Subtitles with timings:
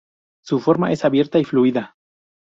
[0.43, 1.95] Su forma es abierta y fluida.